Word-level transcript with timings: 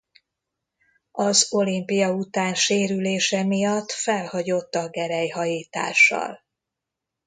Az 1.17 1.47
olimpia 1.53 2.13
után 2.13 2.53
sérülése 2.55 3.43
miatt 3.43 3.91
felhagyott 3.91 4.75
a 4.75 4.89
gerelyhajítással. 4.89 6.39